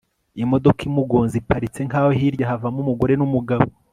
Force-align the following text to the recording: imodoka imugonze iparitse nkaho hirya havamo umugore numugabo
imodoka 0.43 0.79
imugonze 0.89 1.35
iparitse 1.37 1.79
nkaho 1.87 2.09
hirya 2.19 2.45
havamo 2.51 2.79
umugore 2.83 3.13
numugabo 3.17 3.69